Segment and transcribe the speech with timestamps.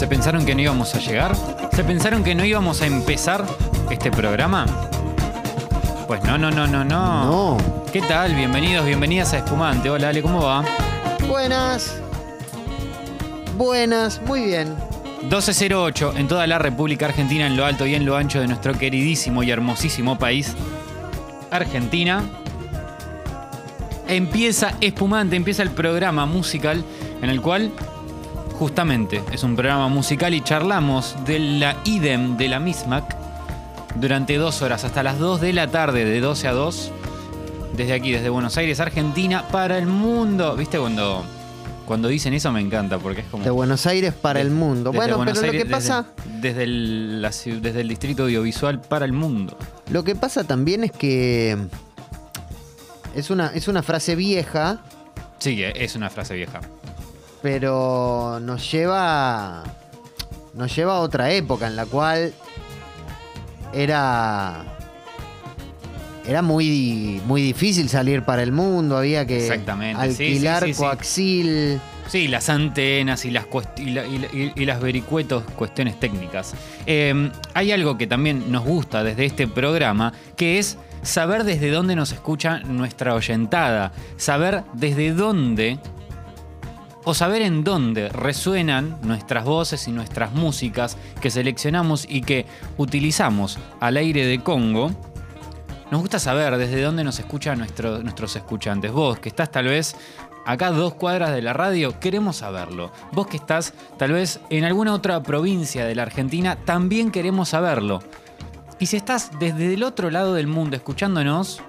[0.00, 1.36] ¿Se pensaron que no íbamos a llegar?
[1.72, 3.44] ¿Se pensaron que no íbamos a empezar
[3.90, 4.64] este programa?
[6.06, 7.24] Pues no, no, no, no, no.
[7.26, 7.84] No.
[7.92, 8.34] ¿Qué tal?
[8.34, 9.90] Bienvenidos, bienvenidas a Espumante.
[9.90, 10.64] Hola, Ale, ¿cómo va?
[11.28, 12.00] Buenas.
[13.58, 14.74] Buenas, muy bien.
[15.20, 18.72] 1208 en toda la República Argentina, en lo alto y en lo ancho de nuestro
[18.72, 20.54] queridísimo y hermosísimo país,
[21.50, 22.24] Argentina.
[24.08, 26.82] Empieza Espumante, empieza el programa musical
[27.20, 27.70] en el cual
[28.60, 33.16] justamente es un programa musical y charlamos de la idem de la MISMAC
[33.94, 36.92] durante dos horas, hasta las 2 de la tarde, de 12 a 2,
[37.74, 40.56] desde aquí, desde Buenos Aires, Argentina, para el mundo.
[40.56, 41.24] ¿Viste cuando,
[41.86, 42.52] cuando dicen eso?
[42.52, 43.44] Me encanta, porque es como...
[43.44, 44.92] De Buenos Aires para el mundo.
[44.92, 48.82] Bueno, Buenos pero lo Aires, que pasa, Desde, desde el, la desde el distrito audiovisual
[48.82, 49.56] para el mundo.
[49.90, 51.56] lo que pasa también es que
[53.16, 54.80] es una, es una frase vieja,
[55.38, 56.60] Sí, es una frase vieja.
[57.42, 59.62] Pero nos lleva
[60.54, 62.32] nos lleva a otra época en la cual
[63.72, 64.64] era
[66.26, 69.50] era muy muy difícil salir para el mundo, había que
[69.96, 70.80] alquilar sí, sí, sí.
[70.80, 71.80] coaxil.
[72.08, 76.54] Sí, las antenas y las, y, la- y la- y- y las vericuetos, cuestiones técnicas.
[76.84, 81.94] Eh, hay algo que también nos gusta desde este programa, que es saber desde dónde
[81.94, 85.78] nos escucha nuestra oyentada, saber desde dónde
[87.04, 93.58] o saber en dónde resuenan nuestras voces y nuestras músicas que seleccionamos y que utilizamos
[93.80, 94.90] al aire de Congo.
[95.90, 98.92] Nos gusta saber desde dónde nos escuchan nuestro- nuestros escuchantes.
[98.92, 99.96] Vos que estás tal vez
[100.46, 102.92] acá dos cuadras de la radio, queremos saberlo.
[103.12, 108.00] Vos que estás tal vez en alguna otra provincia de la Argentina, también queremos saberlo.
[108.78, 111.60] Y si estás desde el otro lado del mundo escuchándonos,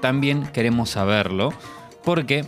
[0.00, 1.52] también queremos saberlo.
[2.02, 2.46] Porque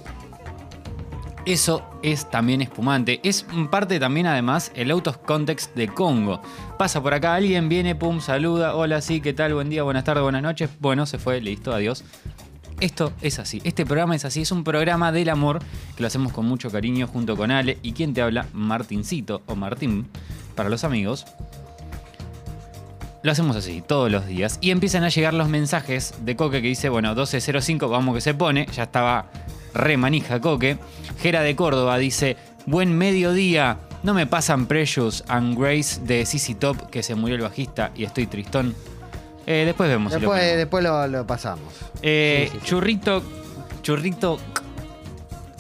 [1.45, 3.21] eso es también espumante.
[3.25, 6.41] Es parte también, además, el Out of Context de Congo.
[6.79, 8.77] Pasa por acá alguien, viene, pum, saluda.
[8.77, 9.55] Hola, sí, ¿qué tal?
[9.55, 10.71] Buen día, buenas tardes, buenas noches.
[10.79, 12.05] Bueno, se fue, listo, adiós.
[12.81, 13.61] Esto es así.
[13.65, 14.43] Este programa es así.
[14.43, 15.61] Es un programa del amor
[15.97, 17.79] que lo hacemos con mucho cariño junto con Ale.
[17.83, 18.47] ¿Y quién te habla?
[18.53, 20.09] Martincito o Martín
[20.55, 21.27] para los amigos.
[23.23, 24.59] Lo hacemos así, todos los días.
[24.61, 28.35] Y empiezan a llegar los mensajes de Coque que dice, bueno, 12.05, vamos que se
[28.35, 28.67] pone.
[28.73, 29.31] Ya estaba
[29.75, 30.79] re manija Coque.
[31.21, 33.79] Jera de Córdoba dice, buen mediodía.
[34.03, 38.05] No me pasan Precious and Grace de CC Top, que se murió el bajista y
[38.05, 38.75] estoy tristón.
[39.47, 41.73] Eh, después vemos si lo Después, después lo, lo pasamos.
[42.03, 42.67] Eh, Sí, sí, sí.
[42.69, 43.23] Churrito,
[43.83, 44.39] Churrito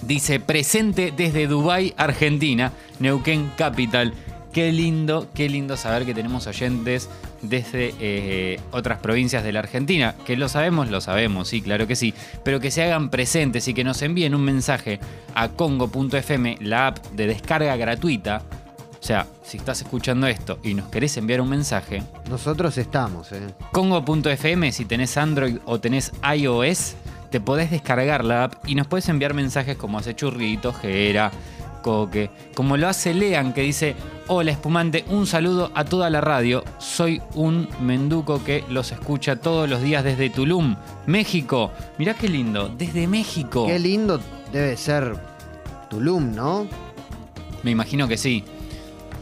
[0.02, 4.12] dice presente desde Dubai, Argentina, Neuquén Capital.
[4.52, 7.08] Qué lindo, qué lindo saber que tenemos oyentes
[7.42, 10.14] desde eh, otras provincias de la Argentina.
[10.25, 12.14] Que lo sabemos, lo sabemos, sí, claro que sí.
[12.44, 15.00] Pero que se hagan presentes y que nos envíen un mensaje
[15.34, 18.42] a congo.fm, la app de descarga gratuita.
[19.00, 23.41] O sea, si estás escuchando esto y nos querés enviar un mensaje, Nosotros estamos, ¿eh?
[23.72, 26.94] Congo.fm, si tenés Android o tenés iOS,
[27.30, 31.32] te podés descargar la app y nos podés enviar mensajes como hace Churrito, Jera,
[31.82, 33.97] Coque, como lo hace Lean, que dice:
[34.28, 36.62] Hola espumante, un saludo a toda la radio.
[36.78, 41.71] Soy un menduco que los escucha todos los días desde Tulum, México.
[41.99, 43.66] Mirá qué lindo, desde México.
[43.66, 44.21] Qué lindo
[44.53, 45.16] debe ser
[45.91, 46.66] Tulum, ¿no?
[47.62, 48.44] Me imagino que sí.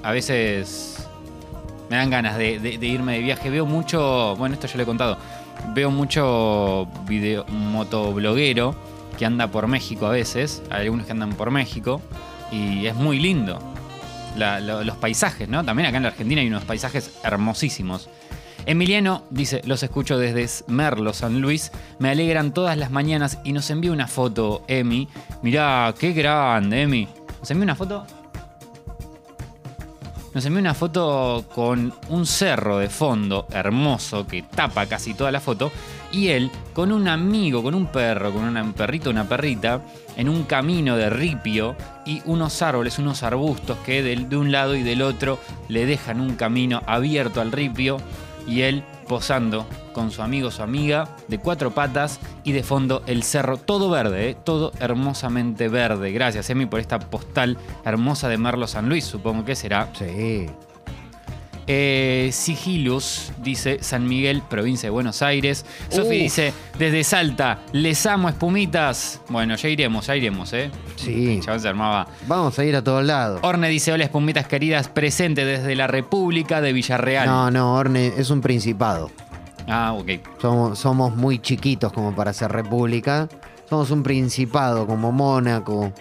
[0.03, 1.09] A veces
[1.88, 3.50] me dan ganas de, de- de irme de viaje.
[3.50, 5.17] Veo mucho, bueno, esto ya lo he contado.
[5.75, 8.75] Veo mucho video motobloguero
[9.19, 10.62] que anda por México a veces.
[10.71, 12.00] Hay algunos que andan por México.
[12.53, 13.59] Y es muy lindo.
[14.36, 15.64] Los paisajes, ¿no?
[15.64, 18.08] También acá en la Argentina hay unos paisajes hermosísimos.
[18.66, 23.70] Emiliano dice, los escucho desde Merlo, San Luis, me alegran todas las mañanas y nos
[23.70, 25.08] envía una foto, Emi.
[25.42, 27.08] Mirá, qué grande, Emi.
[27.40, 28.06] Nos envía una foto.
[30.34, 35.40] Nos envía una foto con un cerro de fondo hermoso que tapa casi toda la
[35.40, 35.72] foto.
[36.12, 39.82] Y él con un amigo, con un perro, con un perrito, una perrita,
[40.16, 44.82] en un camino de ripio y unos árboles, unos arbustos que de un lado y
[44.82, 45.38] del otro
[45.69, 47.99] le dejan un camino abierto al ripio.
[48.46, 53.25] Y él posando con su amigo, su amiga, de cuatro patas y de fondo el
[53.25, 54.37] cerro, todo verde, ¿eh?
[54.44, 56.12] todo hermosamente verde.
[56.12, 59.88] Gracias, Emi, por esta postal hermosa de Merlo San Luis, supongo que será.
[59.94, 60.46] Sí.
[61.72, 65.64] Eh, Sigilus dice San Miguel, provincia de Buenos Aires.
[65.88, 69.20] Sofi dice desde Salta, les amo espumitas.
[69.28, 70.69] Bueno, ya iremos, ya iremos, ¿eh?
[70.96, 71.37] Sí.
[71.37, 72.08] El chabón se armaba.
[72.26, 73.38] Vamos a ir a todos lados.
[73.44, 77.28] Orne dice, hola espumitas queridas, presente desde la República de Villarreal.
[77.28, 79.12] No, no, Orne es un principado.
[79.69, 80.11] Ah, ok.
[80.43, 83.28] Somos, somos muy chiquitos como para ser república.
[83.69, 85.93] Somos un principado como Mónaco.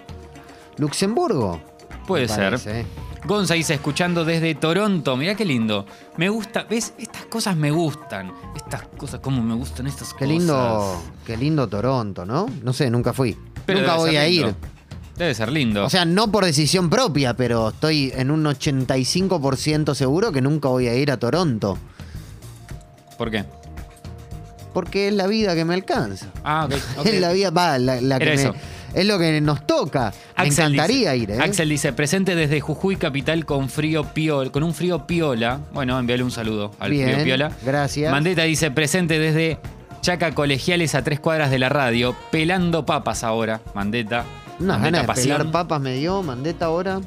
[0.77, 1.61] Luxemburgo.
[2.07, 2.45] Puede ser.
[2.45, 2.85] parece, ¿eh?
[3.25, 5.15] Gonza dice, escuchando desde Toronto.
[5.17, 5.85] Mirá qué lindo.
[6.17, 6.93] Me gusta, ¿ves?
[6.97, 8.31] Estas cosas me gustan.
[8.55, 10.29] Estas cosas, cómo me gustan estas Qué cosas.
[10.29, 12.47] lindo, qué lindo Toronto, ¿no?
[12.63, 13.37] No sé, nunca fui.
[13.65, 14.49] Pero nunca voy a lindo.
[14.49, 14.55] ir.
[15.17, 15.83] Debe ser lindo.
[15.85, 20.87] O sea, no por decisión propia, pero estoy en un 85% seguro que nunca voy
[20.87, 21.77] a ir a Toronto.
[23.17, 23.43] ¿Por qué?
[24.73, 26.27] Porque es la vida que me alcanza.
[26.43, 27.05] Ah, ok.
[27.05, 28.55] Es la vida, va, la, la que Era me- eso.
[28.93, 30.11] Es lo que nos toca.
[30.37, 31.37] me Axel encantaría dice- ir, ¿eh?
[31.41, 35.59] Axel dice, presente desde Jujuy Capital con frío piola, con un frío piola.
[35.73, 37.51] Bueno, envíale un saludo al Bien, frío piola.
[37.63, 38.11] gracias.
[38.11, 39.59] Mandeta dice, presente desde
[40.01, 43.61] Chaca Colegiales a tres cuadras de la radio, pelando papas ahora.
[43.73, 44.25] Mandeta.
[44.59, 46.99] Unas Mandeta ganas de pelar papas me dio, mandeta ahora.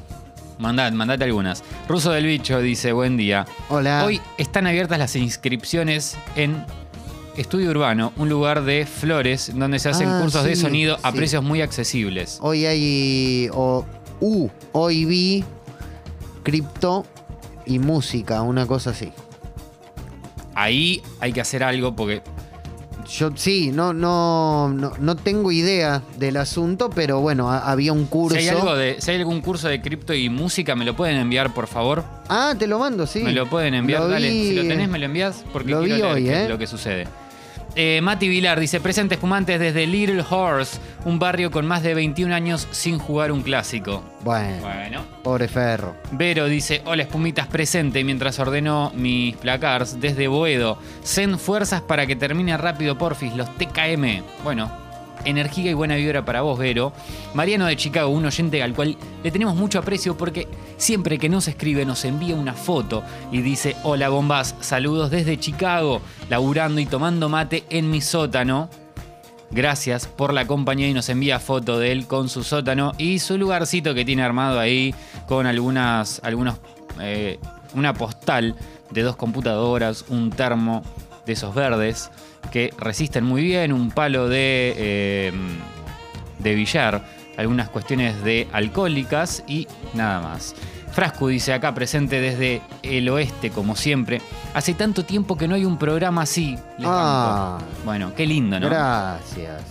[0.59, 1.63] Mandad, mandate algunas.
[1.87, 3.45] Ruso del Bicho dice, buen día.
[3.69, 4.05] Hola.
[4.05, 6.63] Hoy están abiertas las inscripciones en
[7.37, 11.17] Estudio Urbano, un lugar de flores donde se hacen Ah, cursos de sonido a sí.
[11.17, 12.37] precios muy accesibles.
[12.41, 13.49] Hoy hay.
[13.53, 13.85] O,
[14.19, 15.43] uh, hoy vi
[16.43, 17.05] cripto
[17.65, 19.11] y música, una cosa así.
[20.53, 22.21] Ahí hay que hacer algo porque
[23.09, 28.05] Yo sí, no, no, no, no tengo idea del asunto, pero bueno, ha- había un
[28.05, 28.37] curso.
[28.39, 31.17] Si hay, algo de, si hay algún curso de cripto y música, ¿me lo pueden
[31.17, 32.03] enviar, por favor?
[32.29, 33.19] Ah, te lo mando, sí.
[33.19, 34.29] Me lo pueden enviar, Lo dale.
[34.29, 36.47] vi- Si lo tenés, me lo envías porque lo quiero vi hoy, ¿eh?
[36.47, 37.07] lo que sucede.
[37.75, 42.33] Eh, Mati Vilar dice, presente espumantes desde Little Horse, un barrio con más de 21
[42.35, 44.03] años sin jugar un clásico.
[44.23, 45.05] Bueno, Bueno.
[45.23, 45.95] pobre Ferro.
[46.11, 50.77] Vero dice, hola espumitas presente mientras ordeno mis placars desde Boedo.
[51.01, 54.21] Send fuerzas para que termine rápido porfis, los TKM.
[54.43, 54.71] Bueno,
[55.25, 56.93] energía y buena vibra para vos, Vero.
[57.33, 60.47] Mariano de Chicago, un oyente al cual le tenemos mucho aprecio porque
[60.77, 66.01] siempre que nos escribe nos envía una foto y dice, hola bombas, saludos desde Chicago,
[66.29, 68.69] laburando y tomando mate en mi sótano.
[69.51, 73.37] Gracias por la compañía y nos envía foto de él con su sótano y su
[73.37, 74.95] lugarcito que tiene armado ahí
[75.27, 76.55] con algunas, algunos,
[76.99, 77.39] eh,
[77.75, 78.55] una postal
[78.89, 80.81] de dos computadoras, un termo
[81.25, 82.09] de esos verdes
[82.53, 85.33] que resisten muy bien, un palo de, eh,
[86.37, 87.03] de billar,
[87.35, 90.53] algunas cuestiones de alcohólicas y nada más.
[90.91, 94.21] Frasco dice acá presente desde el oeste, como siempre.
[94.53, 96.55] Hace tanto tiempo que no hay un programa así.
[96.77, 97.57] les Ah.
[97.85, 98.69] Bueno, qué lindo, ¿no?
[98.69, 99.63] Gracias.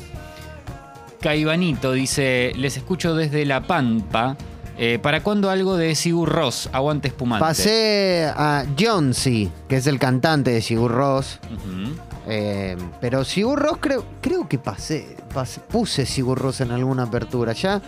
[1.20, 4.36] Caibanito dice, les escucho desde La Pampa.
[4.76, 6.68] Eh, ¿Para cuándo algo de Sigur Ross?
[6.72, 7.44] Aguante espumante.
[7.44, 10.92] Pasé a Johnsy, que es el cantante de Sigur.
[10.92, 12.11] Ujú.
[12.26, 17.52] Eh, pero Sigur Rós creo, creo que pasé, pasé- puse Sigur Rós en alguna apertura.
[17.52, 17.80] Ya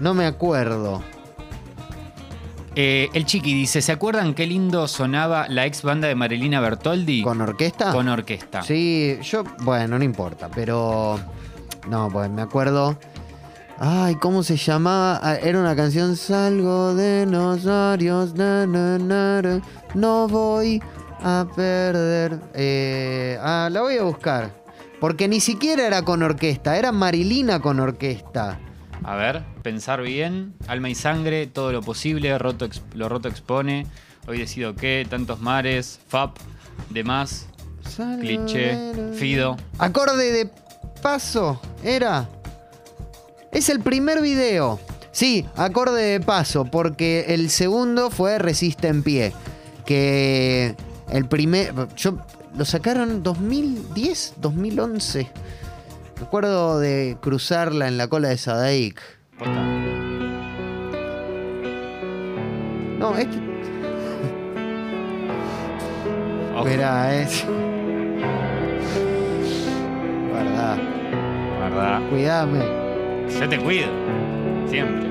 [0.00, 1.02] no me acuerdo.
[2.76, 7.22] Eh, el Chiqui dice, ¿se acuerdan qué lindo sonaba la ex banda de Marilina Bertoldi?
[7.22, 7.90] ¿Con orquesta?
[7.92, 8.62] Con orquesta.
[8.62, 11.18] Sí, yo, bueno, no importa, pero.
[11.88, 12.96] No, pues me acuerdo.
[13.82, 15.18] Ay, ¿cómo se llamaba?
[15.22, 19.60] Ah, Era una canción Salgo de nosarios, na, na, na, na,
[19.94, 20.80] no voy
[21.22, 22.40] a perder.
[22.54, 24.54] Eh, ah, la voy a buscar.
[25.00, 28.58] Porque ni siquiera era con orquesta, era Marilina con orquesta.
[29.02, 30.54] A ver, pensar bien.
[30.66, 32.36] Alma y sangre, todo lo posible.
[32.38, 33.86] Roto lo roto expone.
[34.26, 35.06] Hoy decido qué.
[35.08, 36.00] Tantos mares.
[36.08, 36.36] Fap.
[36.90, 37.46] Demás.
[38.20, 38.92] Cliché.
[39.14, 39.56] Fido.
[39.78, 40.50] Acorde de
[41.02, 42.28] paso, era.
[43.52, 44.78] Es el primer video.
[45.12, 49.32] Sí, acorde de paso, porque el segundo fue Resiste en pie.
[49.84, 50.76] Que
[51.12, 51.74] el primer.
[51.96, 52.18] Yo
[52.56, 55.30] lo sacaron 2010, 2011.
[56.16, 59.00] Me acuerdo de cruzarla en la cola de Sadaik.
[62.98, 63.38] No, este.
[66.54, 66.68] Ojo.
[66.68, 67.46] Esperá, es.
[70.30, 70.76] Guardá,
[71.60, 72.00] ¿Verdad?
[72.10, 72.64] cuidame.
[73.40, 73.88] Yo te cuido.
[74.68, 75.09] Siempre.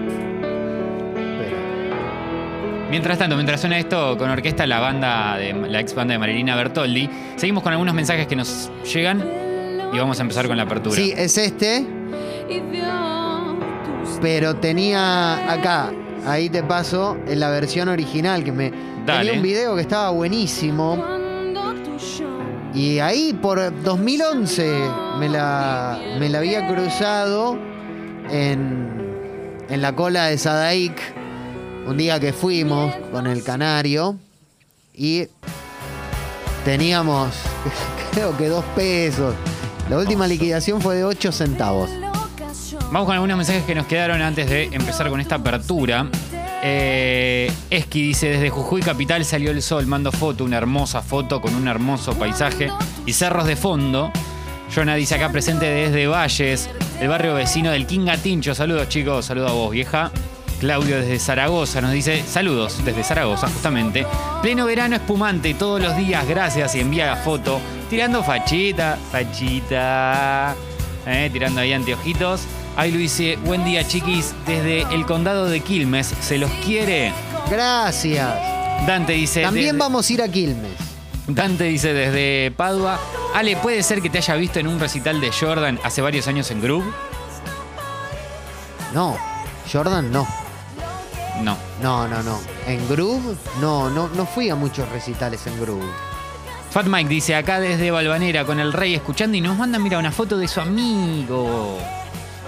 [2.89, 6.55] Mientras tanto, mientras suena esto con orquesta, la banda de la ex banda de Marilina
[6.55, 9.23] Bertoldi, seguimos con algunos mensajes que nos llegan
[9.93, 10.95] y vamos a empezar con la apertura.
[10.95, 11.85] Sí, es este.
[14.21, 15.91] Pero tenía acá,
[16.25, 18.71] ahí te paso, en la versión original, que me
[19.05, 19.19] Dale.
[19.19, 21.03] tenía un video que estaba buenísimo.
[22.73, 24.73] Y ahí por 2011
[25.19, 27.57] me la, me la había cruzado
[28.29, 29.15] en,
[29.69, 31.01] en la cola de Sadaik,
[31.89, 34.15] un día que fuimos con el canario.
[34.93, 35.27] Y
[36.63, 37.33] teníamos,
[38.11, 39.33] creo que dos pesos.
[39.89, 41.89] La última liquidación fue de 8 centavos.
[42.91, 46.07] Vamos con algunos mensajes que nos quedaron antes de empezar con esta apertura.
[46.61, 51.55] Eh, Esqui dice, desde Jujuy Capital salió el sol, mando foto, una hermosa foto con
[51.55, 52.69] un hermoso paisaje
[53.05, 54.11] y cerros de fondo.
[54.73, 56.69] Jonah dice acá presente desde Valles,
[56.99, 58.53] el barrio vecino del Quingatincho.
[58.53, 60.11] Saludos chicos, saludos a vos vieja.
[60.59, 64.05] Claudio desde Zaragoza nos dice, saludos desde Zaragoza justamente.
[64.41, 67.59] Pleno verano espumante todos los días, gracias y envía la foto.
[67.89, 70.55] Tirando fachita, fachita.
[71.05, 72.41] Eh, tirando ahí anteojitos.
[72.75, 77.11] Ahí lo dice, buen día chiquis, desde el condado de Quilmes, ¿se los quiere?
[77.49, 78.33] Gracias.
[78.85, 79.41] Dante dice...
[79.41, 80.71] También desde- vamos a ir a Quilmes.
[81.27, 82.99] Dante dice desde Padua.
[83.35, 86.49] Ale, ¿puede ser que te haya visto en un recital de Jordan hace varios años
[86.51, 86.85] en Groove?
[88.93, 89.17] No,
[89.71, 90.27] Jordan no.
[91.43, 91.57] No.
[91.81, 92.39] No, no, no.
[92.67, 95.89] En Groove, no, no, no fui a muchos recitales en Groove.
[96.71, 100.11] Fat Mike dice acá desde Balvanera con el rey escuchando y nos manda, mira, una
[100.11, 101.79] foto de su amigo.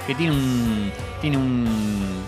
[0.05, 0.91] Que tiene un.
[1.21, 2.21] Tiene un.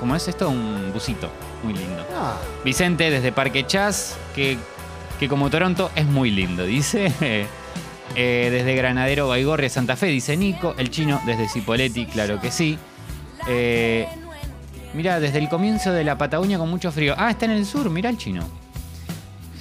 [0.00, 0.48] ¿Cómo es esto?
[0.48, 1.30] Un busito.
[1.62, 2.04] Muy lindo.
[2.16, 4.56] Ah, Vicente desde Parque Chas, que,
[5.18, 7.46] que como Toronto es muy lindo, dice.
[8.20, 10.74] Eh, desde Granadero, Baigorria, Santa Fe, dice Nico.
[10.78, 12.76] El chino desde Cipoletti, claro que sí.
[13.46, 14.08] Eh,
[14.94, 17.14] mira, desde el comienzo de la Patagonia con mucho frío.
[17.16, 18.42] Ah, está en el sur, mira el chino.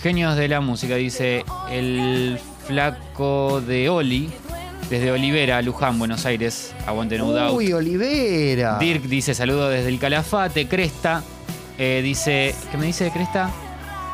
[0.01, 4.29] Genios de la música, dice el flaco de Oli,
[4.89, 6.74] desde Olivera, Luján, Buenos Aires.
[6.86, 7.55] Aguante no doubt.
[7.55, 8.77] Uy, Olivera.
[8.79, 10.67] Dirk dice saludo desde el Calafate.
[10.67, 11.24] Cresta
[11.77, 12.55] eh, dice.
[12.72, 13.51] ¿Qué me dice de Cresta?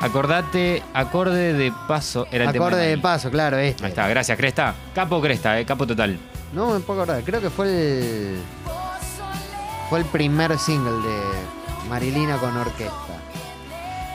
[0.01, 2.27] Acordate, acorde de paso.
[2.29, 3.85] Era el tema Acorde de paso, claro, este.
[3.85, 4.75] Ahí está, gracias, Cresta.
[4.93, 6.17] Capo Cresta, eh, capo total.
[6.53, 8.37] No me puedo acordar, creo que fue el.
[9.89, 11.21] Fue el primer single de
[11.89, 13.19] Marilina con orquesta.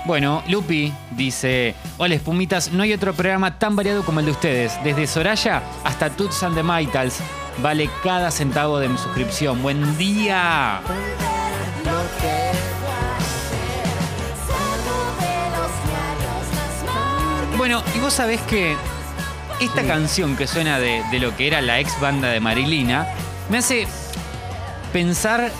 [0.04, 4.72] Bueno, Lupi dice: Hola, espumitas, no hay otro programa tan variado como el de ustedes.
[4.82, 7.18] Desde Soraya hasta Toots and the Maytals.
[7.62, 9.62] Vale cada centavo de mi suscripción.
[9.62, 10.80] ¡Buen día!
[17.56, 18.76] Bueno, y vos sabés que
[19.60, 23.08] esta canción que suena de, de lo que era la ex banda de Marilina
[23.50, 23.88] me hace
[24.92, 25.50] pensar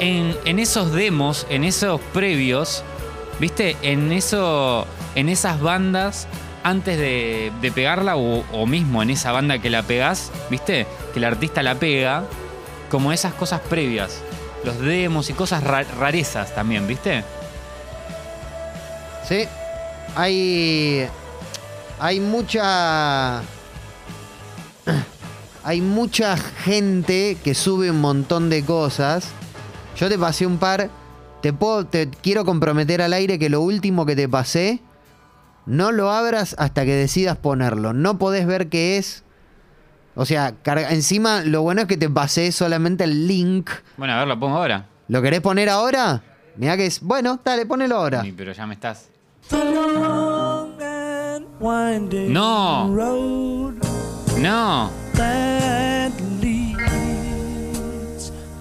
[0.00, 2.82] en, esos demos, en esos previos,
[3.40, 3.76] ¿viste?
[3.82, 6.28] En, eso, en esas bandas
[6.62, 10.86] antes de, pegarla o, mismo en esa banda que la pegás, ¿viste?
[11.12, 12.24] Que el artista la pega,
[12.90, 14.20] como esas cosas previas,
[14.64, 17.24] los demos y cosas ra- rarezas también, ¿viste?
[19.28, 19.44] Sí.
[20.16, 21.06] Hay.
[22.00, 23.42] Hay mucha.
[25.64, 29.28] Hay mucha gente que sube un montón de cosas.
[29.96, 30.88] Yo te pasé un par.
[31.42, 31.84] Te puedo.
[31.86, 34.80] Te quiero comprometer al aire que lo último que te pasé.
[35.66, 37.92] No lo abras hasta que decidas ponerlo.
[37.92, 39.24] No podés ver qué es.
[40.14, 43.70] O sea, carga- encima lo bueno es que te pasé solamente el link.
[43.98, 44.86] Bueno, a ver, lo pongo ahora.
[45.08, 46.22] ¿Lo querés poner ahora?
[46.56, 47.00] Mirá que es.
[47.00, 48.22] Bueno, dale, ponelo ahora.
[48.22, 49.08] Sí, pero ya me estás.
[52.28, 53.87] No.
[54.38, 54.90] No.
[55.14, 56.78] that leads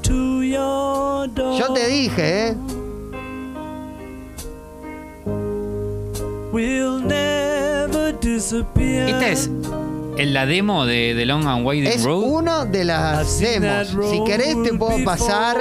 [0.04, 2.56] to your door Yo te dije, ¿eh?
[6.52, 9.10] will never disappear.
[9.10, 9.50] Esta es
[10.18, 12.24] en la demo de, de Long and Winding Es Road.
[12.24, 13.88] uno de I've las demos.
[14.10, 15.58] Si querés te puedo pasar.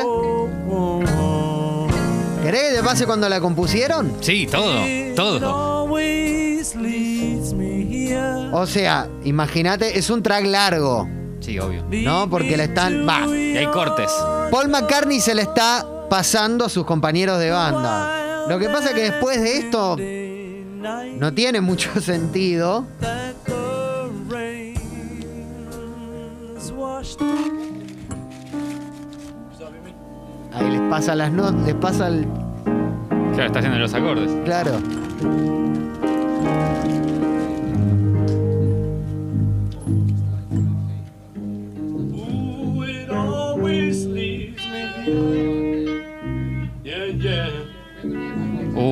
[2.42, 4.12] ¿Querés que te pase cuando la compusieron?
[4.20, 5.65] Sí, todo, It todo.
[8.58, 11.06] O sea, imagínate, es un track largo.
[11.40, 11.84] Sí, obvio.
[11.90, 14.10] No, porque le están- va, Y hay cortes.
[14.50, 18.46] Paul McCartney se le está pasando a sus compañeros de banda.
[18.48, 19.96] Lo que pasa es que después de esto
[21.18, 22.86] no tiene mucho sentido.
[30.52, 32.26] Ahí les pasa las notas, les pasa el.
[33.34, 34.30] Claro, está haciendo los acordes.
[34.44, 34.72] Claro.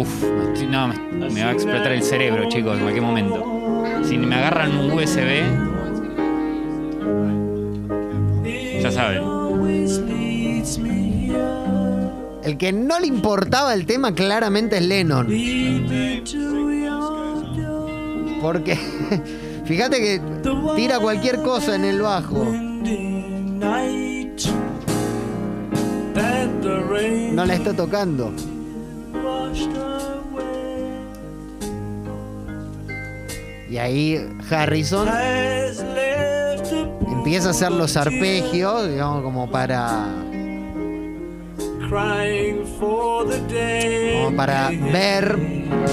[0.01, 0.25] Uf,
[0.69, 3.45] no, me, me va a explotar el cerebro, chicos, en cualquier momento.
[4.03, 5.45] Si me agarran un USB,
[8.83, 9.23] ya saben.
[12.43, 15.29] El que no le importaba el tema claramente es Lennon.
[18.43, 18.77] Porque
[19.65, 20.21] fíjate que
[20.75, 22.45] tira cualquier cosa en el bajo.
[27.33, 28.33] No la está tocando.
[33.71, 35.09] Y ahí Harrison
[37.09, 40.07] empieza a hacer los arpegios, digamos, como para,
[41.89, 44.23] crying for the day.
[44.23, 45.39] como para ver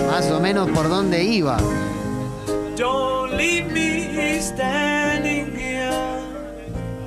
[0.08, 1.58] más o menos por dónde iba.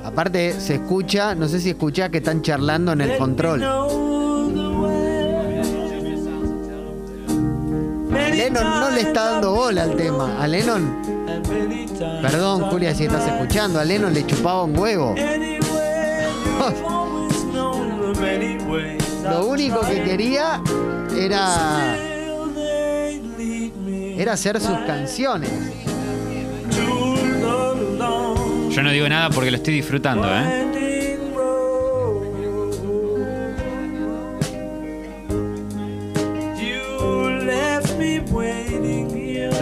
[0.03, 4.14] Aparte se escucha, no sé si escuchás que están charlando en el control.
[8.35, 10.41] Lennon no le está dando bola al tema.
[10.41, 11.01] A Lennon,
[12.21, 15.15] perdón Julia si estás escuchando, a Lennon le chupaba un huevo.
[19.23, 20.61] Lo único que quería
[21.17, 21.95] era,
[24.17, 25.51] era hacer sus canciones.
[28.69, 30.74] Yo no digo nada porque lo estoy disfrutando, ¿eh?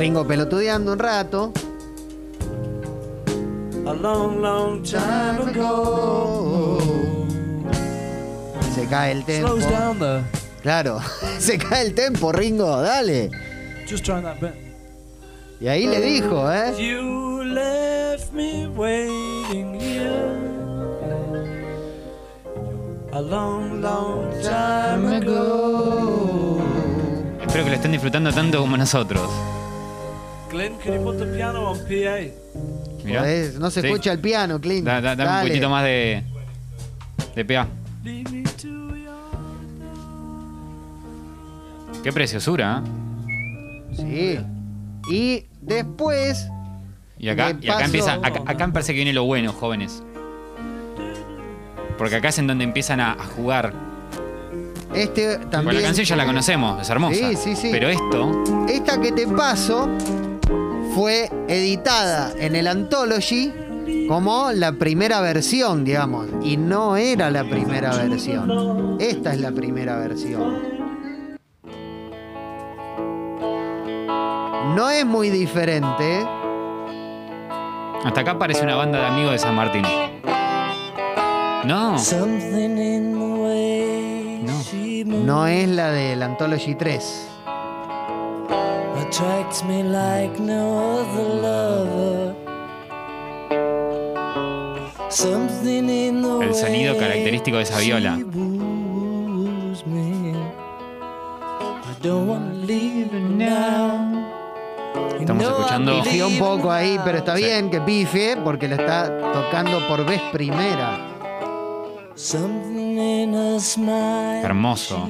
[0.04, 1.54] Ringo pelotudeando un rato.
[3.88, 6.78] A long, long time ago.
[8.76, 9.48] Se cae el tempo.
[9.48, 10.22] Slows down though.
[10.62, 11.00] Claro,
[11.40, 13.32] se cae el tempo, Ringo, dale.
[13.90, 14.52] Just trying that bit.
[15.62, 16.74] Y ahí le dijo, ¿eh?
[16.78, 20.36] You left me waiting here.
[23.14, 26.60] A long, long time ago.
[27.40, 29.30] Espero que lo estén disfrutando tanto como nosotros.
[30.54, 32.32] Glenn, can you put the piano on PA?
[33.04, 33.22] Mirá.
[33.24, 33.88] Podés- no se Sí.
[33.88, 34.86] escucha el piano, Clint.
[34.86, 35.42] Da- da- dame un Dale.
[35.50, 36.24] poquitito más de,
[37.36, 37.68] de PA.
[38.04, 39.16] Lead me to your
[42.04, 42.84] Qué preciosura,
[43.28, 43.92] ¿eh?
[43.96, 44.40] Sí.
[45.12, 46.48] Y después,
[47.18, 49.52] Y acá, De y acá paso- empieza, acá, acá me parece que viene lo bueno,
[49.54, 50.04] jóvenes.
[51.98, 53.74] Porque acá es en donde empiezan a, a jugar.
[54.94, 55.78] este Con también.
[55.78, 57.16] la canción ya la conocemos, es hermosa.
[57.16, 57.70] Sí, sí, sí.
[57.72, 59.90] Pero esto, Esta que te paso
[60.94, 63.52] fue editada en el Anthology
[64.08, 66.28] como la primera versión, digamos.
[66.44, 68.98] Y no era la primera versión.
[69.00, 70.62] Esta es la primera versión.
[74.76, 76.26] No es muy diferente.
[78.04, 79.84] hasta acá parece una banda de amigos de San Martín.
[81.66, 81.98] No,
[84.44, 85.24] No.
[85.26, 87.33] No es la del Anthology 3.
[89.14, 92.36] Attracts me like no other lover.
[95.10, 98.18] Something in the El sonido característico de esa viola.
[105.20, 107.44] Estamos escuchando- Pifió un poco ahí, pero está Sí.
[107.44, 111.00] bien que pifie porque lo está tocando por vez primera.
[112.16, 112.83] Something.
[114.44, 115.08] Hermoso.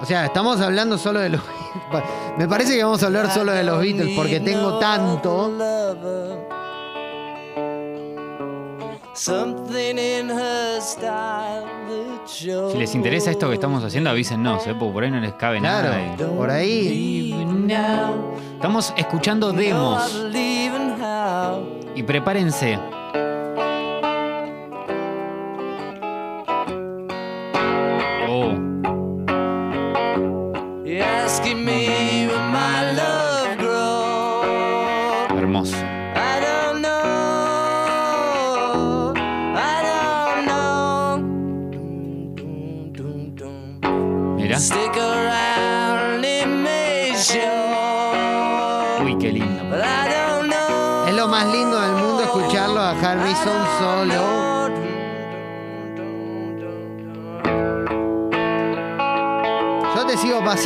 [0.00, 1.40] O sea, estamos hablando solo de los
[2.38, 5.52] Me parece que vamos a hablar solo de los Beatles porque tengo tanto.
[9.14, 12.72] Something in her style that shows.
[12.72, 14.74] si les interesa esto que estamos haciendo, avísennos, ¿eh?
[14.78, 16.28] porque por ahí no les cabe Claro, nada.
[16.36, 17.34] por ahí.
[18.54, 20.22] Estamos escuchando demos
[21.94, 22.78] y prepárense.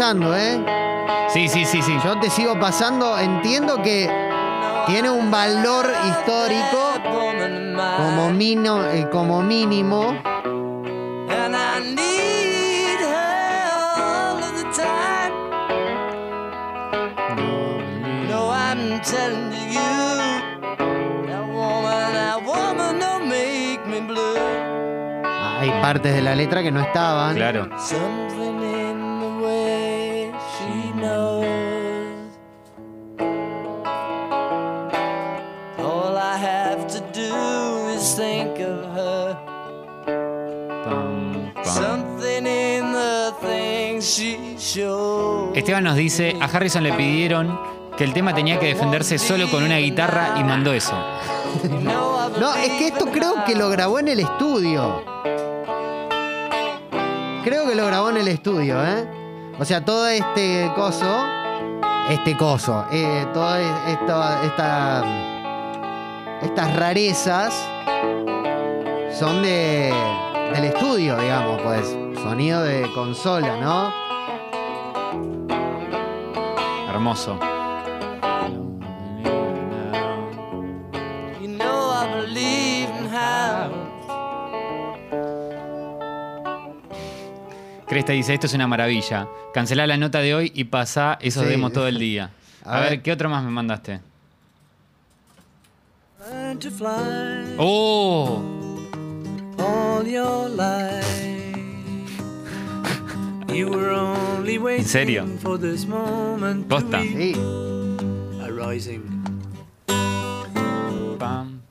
[0.01, 0.59] Pasando, ¿eh?
[1.29, 1.95] Sí, sí, sí, sí.
[2.03, 3.19] Yo te sigo pasando.
[3.19, 4.09] Entiendo que
[4.87, 6.95] tiene un valor histórico
[7.99, 10.15] como, mino- eh, como mínimo.
[25.61, 27.37] Hay partes de la letra que no estaban.
[27.37, 27.69] Claro.
[37.13, 39.37] Do is think of her.
[40.85, 41.65] Pam, pam.
[41.65, 45.57] Something in the things she shows.
[45.57, 47.59] Esteban nos dice, a Harrison le pidieron
[47.97, 50.95] que el tema tenía que defenderse solo con una guitarra y mandó eso.
[51.83, 55.03] No, es que esto creo que lo grabó en el estudio.
[57.45, 59.07] Creo que lo grabó en el estudio, ¿eh?
[59.59, 61.25] O sea, todo este coso,
[62.09, 65.40] este coso, eh, todas esta, esta,
[66.43, 67.55] estas rarezas
[69.13, 69.93] son de,
[70.55, 71.87] del estudio, digamos, pues
[72.23, 73.93] sonido de consola, ¿no?
[76.91, 77.39] Hermoso.
[87.89, 89.29] Cresta dice, esto es una maravilla.
[89.53, 91.49] Cancelá la nota de hoy y pasá esos Sí.
[91.51, 92.31] demos todo el día.
[92.65, 93.03] A, A ver, ver.
[93.03, 94.01] ¿qué otro más me mandaste?
[96.31, 98.43] Learn to fly ¡Oh!
[99.59, 101.05] all your life.
[103.53, 105.27] You were only waiting serio?
[105.43, 107.01] for this moment to Posta.
[107.03, 107.35] Sí.
[108.47, 109.03] arising.
[111.19, 111.63] Pam.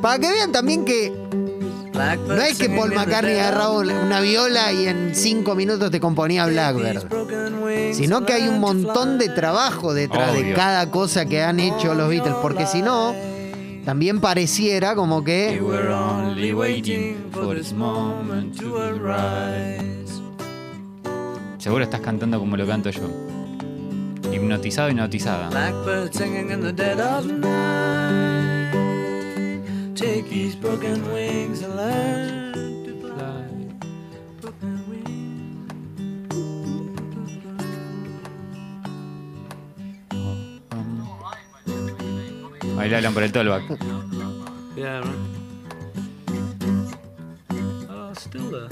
[0.00, 1.12] Para que vean también que
[2.26, 7.41] no es que Paul McCartney agarraba una viola y en cinco minutos te componía Blackbird.
[7.92, 12.08] Sino que hay un montón de trabajo detrás de cada cosa que han hecho los
[12.08, 13.14] Beatles, porque si no,
[13.84, 20.20] también pareciera como que were only waiting for this moment to arise.
[21.58, 23.02] Seguro estás cantando como lo canto yo.
[24.32, 25.50] Hipnotizado, hipnotizada.
[25.50, 28.72] Blackbird singing in the dead of night.
[29.94, 32.41] Take these broken wings and learn
[42.82, 43.62] Por el tollback.
[44.76, 45.14] Yeah, right.
[47.88, 48.68] Oh, still there.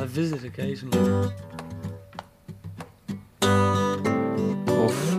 [0.00, 0.98] I visit occasionally.
[4.68, 5.18] Uf.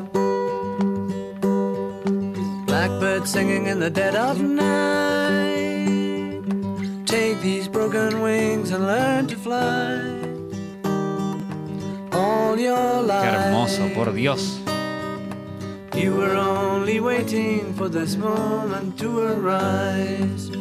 [2.65, 6.41] Blackbird singing in the dead of night.
[7.05, 10.01] Take these broken wings and learn to fly.
[12.11, 13.23] All your life.
[13.23, 14.56] Qué hermoso, por Dios.
[15.97, 20.51] You were only waiting for this moment to arise.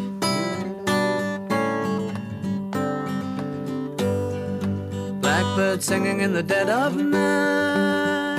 [5.20, 8.38] Blackbird singing in the dead of night.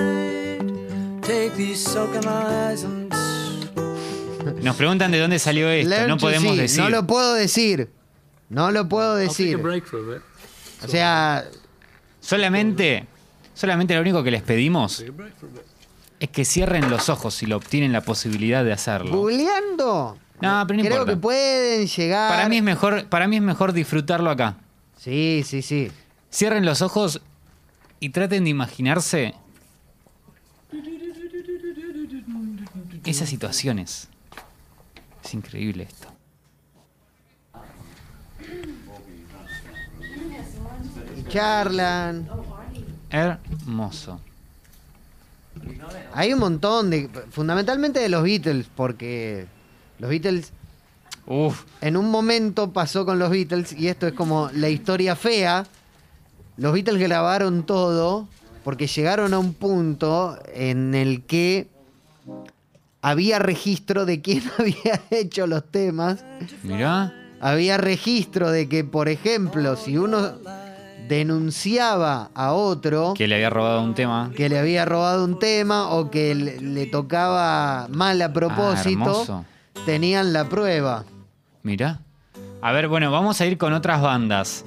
[1.22, 3.08] Take these soaking eyes and
[4.64, 5.90] Nos preguntan de dónde salió esto.
[5.90, 6.58] Learn No podemos see.
[6.62, 6.84] decir.
[6.84, 7.90] No lo puedo decir.
[8.50, 9.60] No lo puedo decir.
[10.84, 11.46] O sea,
[12.22, 13.06] Solamente,
[13.54, 15.04] solamente lo único que les pedimos
[16.20, 19.16] Es que cierren los ojos si lo obtienen la posibilidad de hacerlo.
[19.16, 20.18] googleando.
[20.42, 21.12] No, pero no Creo importa.
[21.12, 22.30] que pueden llegar.
[22.30, 24.56] Para mí es mejor, para mí es mejor disfrutarlo acá.
[24.98, 25.92] Sí, sí, sí.
[26.32, 27.22] Cierren los ojos
[28.00, 29.34] y traten de imaginarse
[33.06, 34.10] esas situaciones.
[35.24, 36.08] Es increíble esto.
[41.18, 42.30] Y charlan.
[43.10, 44.20] Hermoso.
[46.14, 47.10] Hay un montón de.
[47.32, 49.46] Fundamentalmente de los Beatles, porque
[50.00, 50.52] los Beatles.
[51.26, 55.66] Uf, En un momento pasó con los Beatles, y esto es como la historia fea.
[56.56, 58.28] Los Beatles grabaron todo
[58.64, 61.68] porque llegaron a un punto en el que
[63.02, 66.24] había registro de quién había hecho los temas.
[66.64, 67.14] mirá.
[67.40, 70.34] Había registro de que, por ejemplo, si uno
[71.08, 74.32] denunciaba a otro Que le había robado un tema.
[74.36, 79.46] que le había robado un tema o que le, le tocaba mal a Ah, propósito,
[79.86, 81.06] tenían la prueba.
[81.64, 82.00] Mirá.
[82.62, 84.66] A ver, bueno, vamos a ir con otras bandas.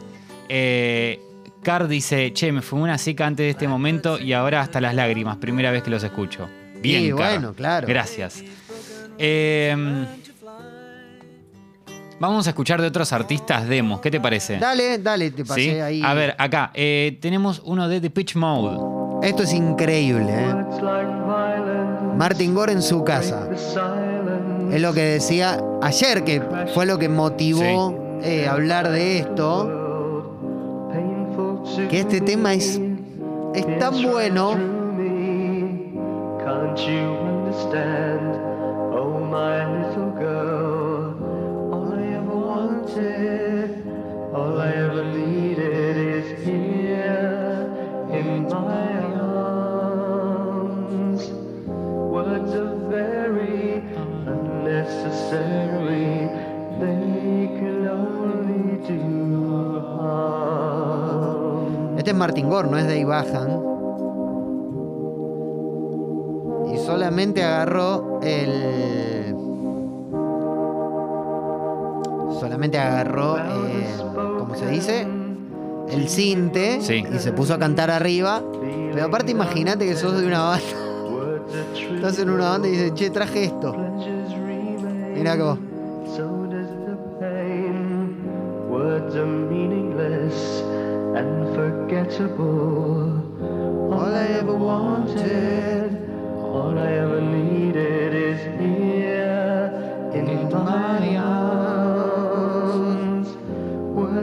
[0.48, 1.20] Eh,
[1.62, 4.94] Car dice, che, me fumé una seca antes de este momento y ahora hasta las
[4.94, 6.48] lágrimas, primera vez que los escucho.
[6.80, 7.16] Bien, Sí, Car.
[7.32, 7.86] bueno, claro.
[7.86, 8.42] Gracias.
[9.18, 10.06] Eh,
[12.20, 14.58] vamos a escuchar de otros artistas demos, ¿qué te parece?
[14.58, 15.70] Dale, dale, te pasé ¿Sí?
[15.80, 16.02] ahí.
[16.04, 19.26] A ver, acá, eh, tenemos uno de The Pitch Mode.
[19.26, 20.54] Esto es increíble, ¿eh?
[22.16, 23.48] Martin Gore en su casa.
[24.70, 26.42] Es lo que decía ayer, que
[26.74, 29.76] fue lo que motivó eh, hablar de esto.
[31.88, 32.80] Que este tema es,
[33.54, 34.52] es tan bueno.
[36.44, 38.36] Can't you understand?
[38.92, 39.79] Oh, my
[62.10, 63.62] Este es Martin Gore, no es Dave Bajan.
[66.74, 69.32] Y solamente agarró el.
[72.40, 73.94] Solamente agarró, eh,
[74.40, 75.06] ¿cómo se dice?
[75.88, 77.04] El cinte Sí.
[77.14, 78.42] y se puso a cantar arriba.
[78.92, 80.64] Pero aparte, imagínate que sos de una banda.
[81.94, 83.72] Estás en una banda y dices, che, traje esto.
[85.14, 85.69] Mira cómo.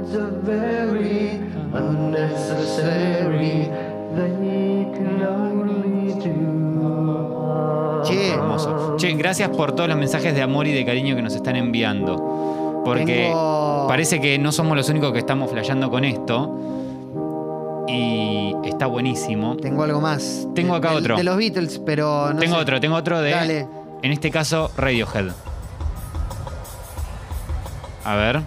[0.08, 1.42] Words are very
[1.74, 3.70] unnecessary.
[4.16, 8.04] They can only do.
[8.06, 8.96] Che, Hermoso.
[8.98, 12.82] Che, gracias por todos los mensajes de amor y de cariño que nos están enviando.
[12.86, 16.56] Porque Tengo- parece que no somos los únicos que estamos flasheando con esto.
[17.90, 19.58] Y está buenísimo.
[19.58, 20.48] tengo algo más.
[20.56, 21.18] Tengo acá otro.
[21.18, 22.62] De los Beatles, pero no tengo sé.
[22.62, 23.32] otro, tengo otro de.
[23.32, 23.68] Dale.
[24.04, 25.32] En este caso, Radiohead.
[28.06, 28.42] A ver.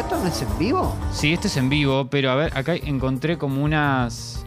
[0.00, 0.96] ¿Esto no es en vivo?
[1.12, 4.46] Sí, este es en vivo, pero a ver, acá encontré como unas.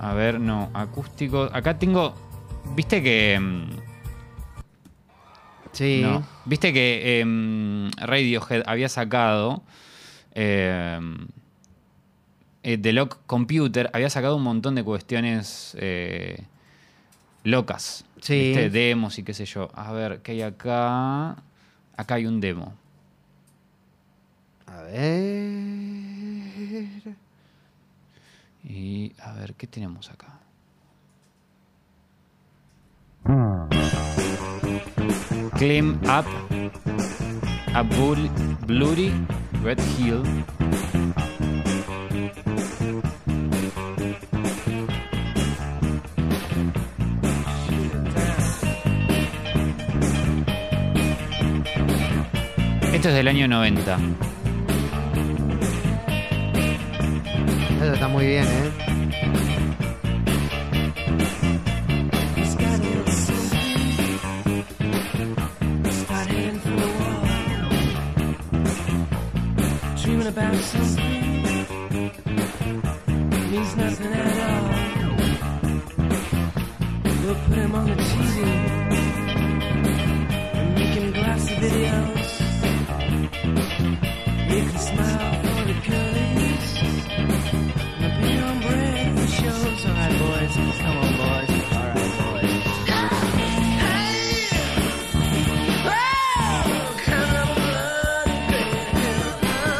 [0.00, 1.48] A ver, no, acústico.
[1.52, 2.14] Acá tengo.
[2.74, 3.38] Viste que.
[3.40, 3.70] mm,
[5.70, 6.00] Sí.
[6.02, 6.24] No.
[6.46, 9.62] Viste que em, Radiohead había sacado.
[10.34, 11.28] em,
[12.64, 16.42] eh, The Lock Computer había sacado un montón de cuestiones eh,
[17.44, 18.04] locas.
[18.20, 18.48] Sí.
[18.48, 18.70] ¿Viste?
[18.70, 19.70] Demos y qué sé yo.
[19.74, 21.36] A ver, ¿qué hay acá?
[21.96, 22.74] Acá hay un demo.
[24.90, 25.28] Ver.
[28.64, 30.40] Y a ver, ¿qué tenemos acá?
[35.58, 36.24] Climb up
[37.74, 38.30] a bull,
[38.66, 39.12] bloody
[39.62, 40.22] red hill.
[52.94, 53.98] Esto es del año 90.
[57.88, 58.70] Eso está muy bien, ¿eh?
[70.02, 71.17] Dreaming about something.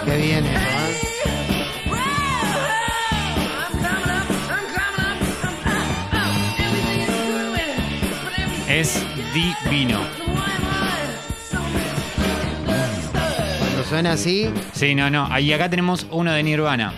[0.08, 1.08] Qué bien eso, ¿eh?
[8.68, 9.02] Es
[9.34, 10.00] divino.
[13.58, 15.38] Cuando suena así, Sí, no, no.
[15.38, 16.94] Y acá tenemos uno de Nirvana.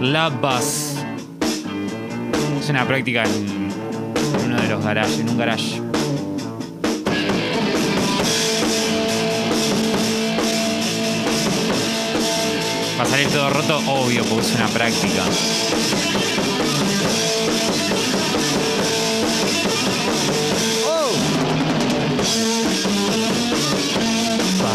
[0.00, 0.96] Love Bus.
[2.60, 5.81] Es una práctica en uno de los garages, en un garage.
[13.02, 15.24] Va a salir todo roto, obvio, porque es una práctica.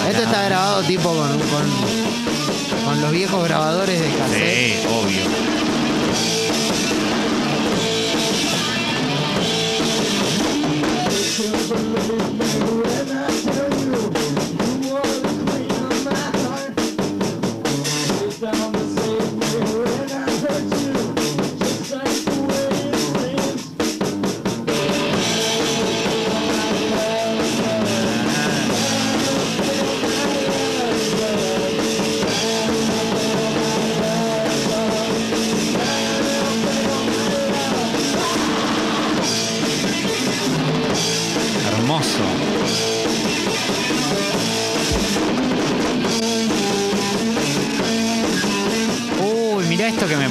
[0.10, 4.82] esto está grabado tipo con, con, con los viejos grabadores de cassette.
[4.82, 5.58] Sí, obvio.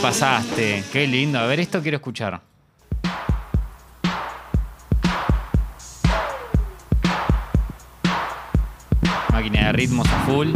[0.07, 0.85] Pasaste.
[0.93, 1.37] Qué lindo.
[1.37, 2.41] A ver, esto quiero escuchar.
[9.33, 10.53] Máquina de ritmos a full.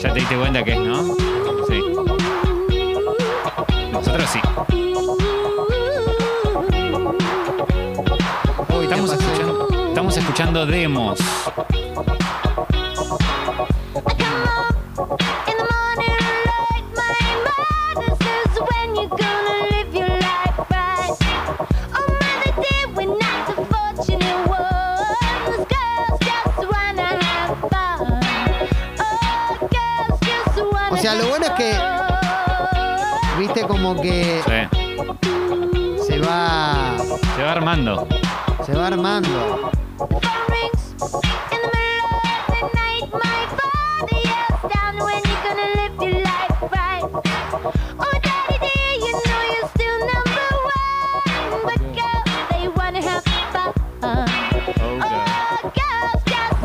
[0.00, 1.14] Ya te diste cuenta que es, ¿no?
[1.68, 1.82] Sí.
[3.92, 4.40] Nosotros sí.
[8.66, 11.18] Te Estamos escuchando, estamos escuchando demos.
[36.20, 36.96] se va.
[37.36, 38.08] Se va armando.
[38.64, 39.70] Se va armando.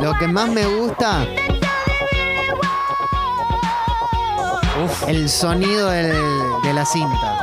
[0.02, 1.26] Lo que más me gusta.
[5.08, 7.35] El sonido de la cinta.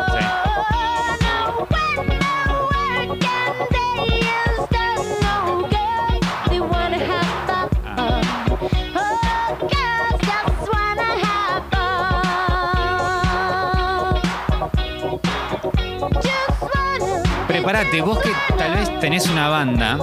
[17.73, 19.99] Prepárate, vos que tal vez tenés una banda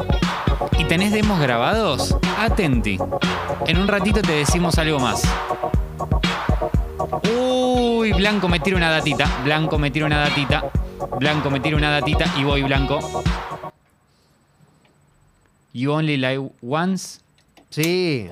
[0.80, 2.98] y tenés demos grabados, atenti.
[3.68, 5.22] En un ratito te decimos algo más.
[7.32, 9.30] Uy, Blanco me tira una datita.
[9.44, 10.72] Blanco me tira una datita.
[11.20, 13.22] Blanco me tira una datita y voy, Blanco.
[15.72, 17.20] You Only Live Once.
[17.70, 18.30] Sí.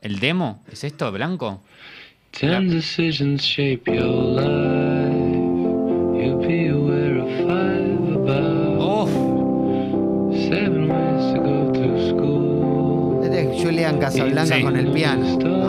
[0.00, 0.60] ¿El demo?
[0.68, 1.62] ¿Es esto, Blanco?
[2.32, 5.12] Ten decisions shape your life.
[6.18, 9.08] You'll be aware of five about
[10.48, 13.20] seven ways to go to school.
[13.24, 14.62] Este es Julian Casablanca Sí.
[14.62, 15.38] con el piano.
[15.38, 15.62] ¿no?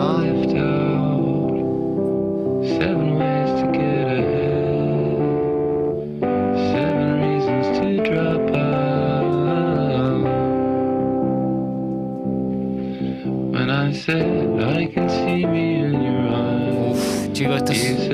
[16.90, 18.08] Uf, chicos, esto You es,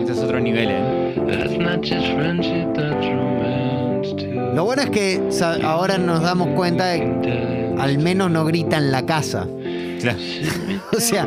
[0.00, 0.87] esto es otro nivel, ¿eh?
[4.54, 5.20] Lo bueno es que
[5.64, 9.46] ahora nos damos cuenta de que al menos no grita en la casa.
[10.00, 10.18] Claro.
[10.96, 11.26] O sea,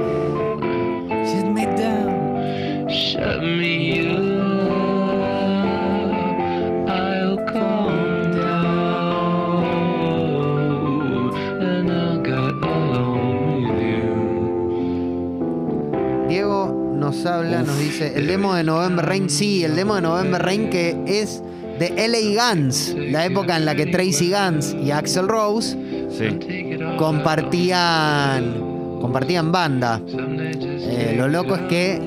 [17.24, 20.70] nos habla, nos dice, el demo de November Rain, sí, el demo de November Rain
[20.70, 21.42] que es
[21.80, 25.78] de LA Guns, la época en la que Tracy Guns y Axel Rose
[26.12, 26.78] Sí.
[26.98, 30.02] Compartían, compartían banda.
[30.08, 32.02] Eh, lo loco es que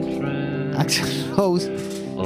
[0.76, 1.72] Axel Rose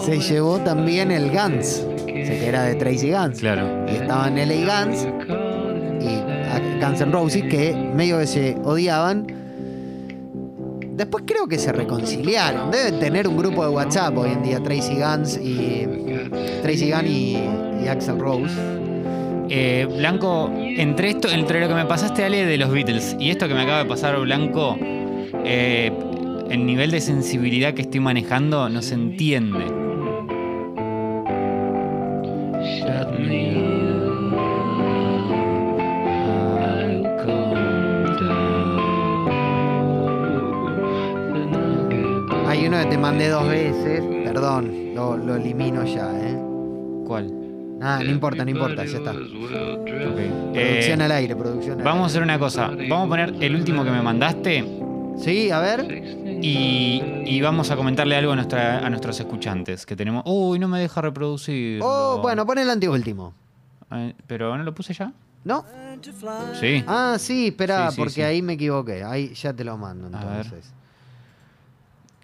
[0.05, 3.39] se llevó también el Guns, o sea, que era de Tracy Guns.
[3.39, 3.87] Claro.
[3.87, 5.07] Y estaban LA Guns
[6.01, 9.27] y Guns N' Roses que medio que se odiaban.
[10.99, 12.73] Después creo que se reconciliaron.
[12.73, 15.87] Deben tener un grupo de WhatsApp hoy en día, Tracy Guns y
[16.61, 17.37] Tracy Gunn y,
[17.85, 18.53] y Axel Rose.
[19.49, 23.47] Eh, Blanco, entre esto, entre lo que me pasaste, Ale, de los Beatles y esto
[23.47, 24.77] que me acaba de pasar, Blanco,
[25.45, 25.93] eh,
[26.51, 29.88] el nivel de sensibilidad que estoy manejando no se entiende.
[42.99, 44.03] Te mandé dos veces.
[44.25, 46.37] Perdón, lo, lo elimino ya, ¿eh?
[47.07, 47.33] ¿Cuál?
[47.79, 49.13] Nada, no importa, no importa, ya está.
[49.13, 52.71] Producción Eh, al aire, producción al vamos a hacer una cosa.
[52.89, 54.65] Vamos a poner el último que me mandaste.
[55.17, 55.87] Sí, a ver.
[56.43, 60.25] y, y vamos a comentarle algo a, nuestra, a nuestros escuchantes que tenemos.
[60.27, 61.81] Uy, no me deja reproducir.
[61.85, 63.33] Oh, bueno, pon el anteúltimo.
[64.27, 65.13] pero no lo puse ya.
[65.45, 65.65] ¿No?
[66.59, 66.83] Sí.
[66.89, 68.23] Ah, sí, espera, Sí, sí, porque sí.
[68.23, 69.05] ahí me equivoqué.
[69.05, 70.75] Ahí ya te lo mando entonces.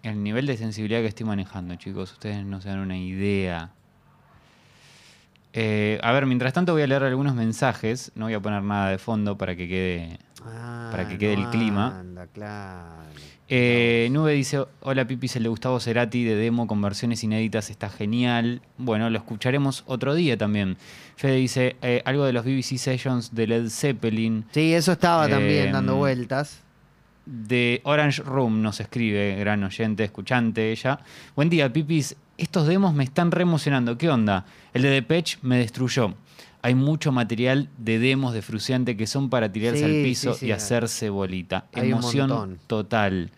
[0.05, 3.71] El nivel de sensibilidad que estoy manejando, chicos, ustedes no se dan una idea.
[5.51, 8.11] Eh, a ver, mientras tanto voy a leer algunos mensajes.
[8.13, 10.19] No voy a poner nada de fondo para que quede.
[10.43, 11.99] Ah, Para que quede no el clima.
[11.99, 13.01] Anda, claro.
[13.47, 17.89] Eh, Nube dice: Hola Pipis, el de Gustavo Cerati de demo con versiones inéditas está
[17.89, 18.61] genial.
[18.77, 20.77] Bueno, lo escucharemos otro día también.
[21.15, 24.45] Fede dice: eh, Algo de los BBC Sessions de Led Zeppelin.
[24.51, 26.64] Sí, eso estaba también dando vueltas.
[27.25, 30.99] De Orange Room nos escribe, gran oyente, escuchante ella.
[31.35, 32.15] Buen día, Pipis.
[32.37, 33.97] Estos demos me están re emocionando.
[33.97, 34.45] ¿Qué onda?
[34.73, 36.13] El de Depeche me destruyó.
[36.61, 40.33] Hay mucho material de demos de Fruciante que son para tirarse Sí, al sí, piso
[40.33, 40.57] sí, y hay.
[40.57, 41.65] hacerse bolita.
[41.73, 43.31] Hay Emoción total.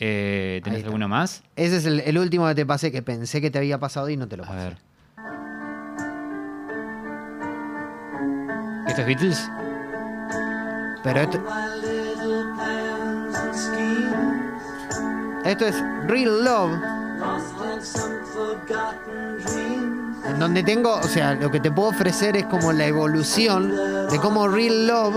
[0.00, 1.42] Eh, ¿Tenés alguna más?
[1.56, 4.16] Ese es el, el último que te pasé que pensé que te había pasado y
[4.16, 4.58] no te lo A pasé.
[4.64, 4.76] ver.
[8.86, 9.50] ¿Esto es Beatles?
[11.04, 11.42] Pero esto,
[15.48, 15.76] esto es
[16.06, 16.78] Real Love.
[20.26, 23.74] En donde tengo, o sea, lo que te puedo ofrecer es como la evolución
[24.10, 25.16] de cómo Real Love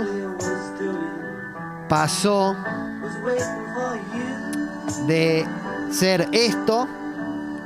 [1.89, 2.55] pasó
[5.07, 5.45] de
[5.91, 6.87] ser esto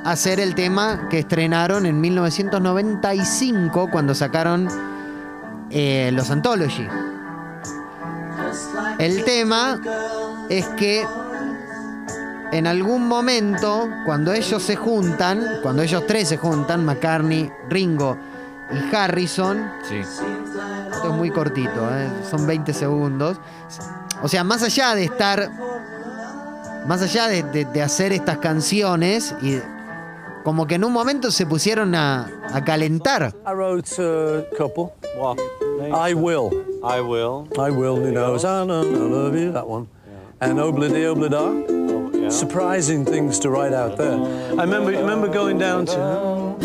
[0.04, 4.68] a ser el tema que estrenaron en 1995 cuando sacaron
[5.70, 6.86] eh, los Anthology.
[8.98, 9.80] El tema
[10.48, 11.06] es que
[12.56, 18.16] en algún momento, cuando ellos se juntan, cuando ellos tres se juntan, McCartney, Ringo
[18.72, 19.70] y Harrison.
[19.88, 19.96] Sí.
[19.96, 22.08] Esto es muy cortito, ¿eh?
[22.30, 23.38] son 20 segundos.
[24.22, 25.50] O sea, más allá de estar.
[26.86, 29.58] Más allá de, de- de hacer estas canciones, y
[30.44, 33.34] como que en un momento se pusieron a, a calentar.
[33.44, 34.90] I wrote a couple.
[35.18, 35.38] What?
[35.92, 36.50] I will.
[36.84, 37.48] I will.
[37.58, 38.36] I will, you know.
[38.36, 39.88] I know, I love you, that one.
[40.40, 41.50] And Obladi Oblada.
[42.26, 42.32] Yeah.
[42.32, 44.18] Surprising things to write out there.
[44.58, 46.56] I remember, remember going down to.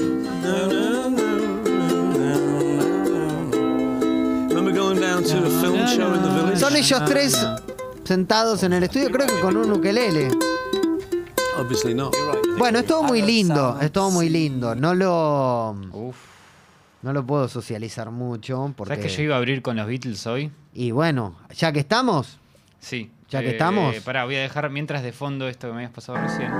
[4.49, 6.57] Remember going down to a film show in the village?
[6.59, 7.47] Son ellos tres
[8.03, 10.29] sentados en el estudio, creo que con un ukelele.
[11.59, 12.15] Obviously not.
[12.57, 14.73] Bueno, es todo muy lindo, es todo muy lindo.
[14.73, 16.15] No lo, Uf.
[17.03, 18.95] no lo puedo socializar mucho porque.
[18.95, 20.51] ¿Sabes que yo iba a abrir con los Beatles hoy?
[20.73, 22.39] Y bueno, ya que estamos,
[22.81, 23.09] Sí.
[23.29, 23.95] Ya que estamos.
[24.01, 26.51] Pará, voy a dejar mientras de fondo esto que me habías pasado recién.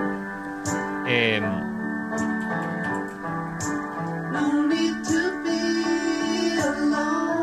[1.05, 1.41] Eh,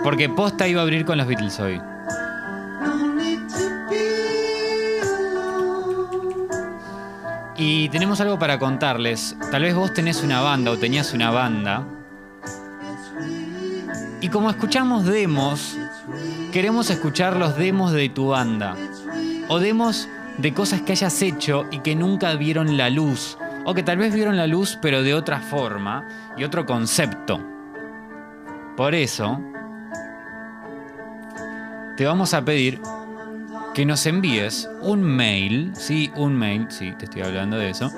[0.02, 1.78] porque posta iba a abrir con los Beatles hoy.
[7.56, 9.36] Y tenemos algo para contarles.
[9.50, 11.84] Tal vez vos tenés una banda o tenías una banda.
[14.20, 15.76] Y como escuchamos demos,
[16.52, 18.76] queremos escuchar los demos de tu banda.
[19.48, 23.38] O demos de cosas que hayas hecho y que nunca vieron la luz.
[23.64, 27.40] O que tal vez vieron la luz pero de otra forma y otro concepto.
[28.76, 29.40] Por eso,
[31.96, 32.80] te vamos a pedir
[33.74, 37.92] que nos envíes un mail, sí, un mail, sí, te estoy hablando de eso,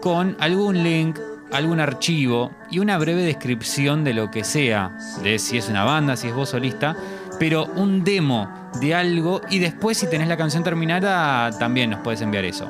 [0.00, 1.18] con algún link,
[1.52, 6.16] algún archivo y una breve descripción de lo que sea, de si es una banda,
[6.16, 6.96] si es voz solista,
[7.38, 8.48] pero un demo
[8.80, 12.68] de algo y después si tenés la canción terminada también nos puedes enviar eso.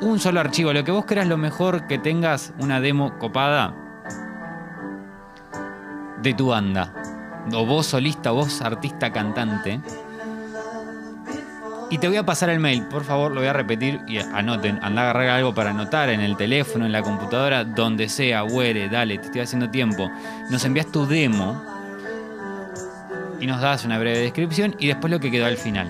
[0.00, 3.74] Un solo archivo, lo que vos quieras, lo mejor que tengas una demo copada
[6.22, 6.92] de tu banda.
[7.52, 9.80] O vos solista, vos artista cantante.
[11.90, 14.78] Y te voy a pasar el mail, por favor, lo voy a repetir y anoten.
[14.82, 18.88] Anda a agarrar algo para anotar en el teléfono, en la computadora, donde sea, güere,
[18.88, 20.10] dale, te estoy haciendo tiempo.
[20.48, 21.71] Nos envías tu demo
[23.42, 25.88] y nos das una breve descripción y después lo que quedó al final.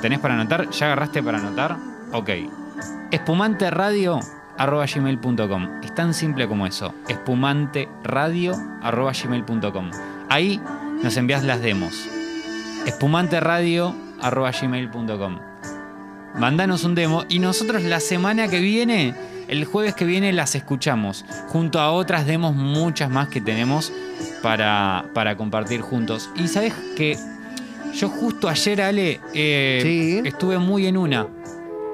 [0.00, 0.70] ¿Tenés para anotar?
[0.70, 1.76] ¿Ya agarraste para anotar?
[2.12, 2.30] Ok.
[3.10, 6.94] espumanteradio.gmail.com Es tan simple como eso.
[7.08, 9.90] espumanteradio.gmail.com
[10.28, 10.60] Ahí
[11.02, 12.06] nos envías las demos.
[12.86, 15.38] espumanteradio.gmail.com
[16.36, 19.12] Mandanos un demo y nosotros la semana que viene,
[19.48, 21.24] el jueves que viene, las escuchamos.
[21.48, 23.92] Junto a otras demos, muchas más que tenemos
[24.42, 26.30] para, para compartir juntos.
[26.36, 27.16] Y sabes que
[27.94, 30.20] yo justo ayer, Ale, eh, Sí.
[30.24, 31.26] estuve muy en una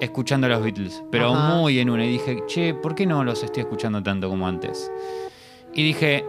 [0.01, 1.55] escuchando a los Beatles, pero Ajá.
[1.55, 2.05] muy en una.
[2.05, 4.91] Y dije, che, ¿por qué no los estoy escuchando tanto como antes?
[5.73, 6.25] Y dije,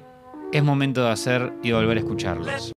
[0.52, 2.74] es momento de hacer y volver a escucharlos.